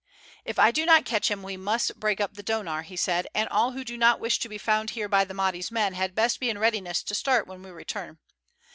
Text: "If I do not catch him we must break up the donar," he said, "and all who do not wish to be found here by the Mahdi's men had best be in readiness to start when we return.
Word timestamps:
"If 0.45 0.57
I 0.57 0.71
do 0.71 0.83
not 0.83 1.05
catch 1.05 1.29
him 1.29 1.43
we 1.43 1.57
must 1.57 1.99
break 1.99 2.19
up 2.19 2.33
the 2.33 2.41
donar," 2.41 2.81
he 2.81 2.95
said, 2.95 3.27
"and 3.35 3.47
all 3.49 3.73
who 3.73 3.83
do 3.83 3.95
not 3.99 4.19
wish 4.19 4.39
to 4.39 4.49
be 4.49 4.57
found 4.57 4.89
here 4.89 5.07
by 5.07 5.25
the 5.25 5.35
Mahdi's 5.35 5.69
men 5.69 5.93
had 5.93 6.15
best 6.15 6.39
be 6.39 6.49
in 6.49 6.57
readiness 6.57 7.03
to 7.03 7.13
start 7.13 7.45
when 7.45 7.61
we 7.61 7.69
return. 7.69 8.17